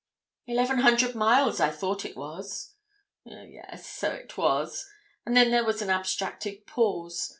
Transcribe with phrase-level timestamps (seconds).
[0.47, 2.73] 'Eleven hundred miles I thought it was.'
[3.27, 4.89] 'Oh yes, so it was;'
[5.27, 7.29] and then there was an abstracted pause.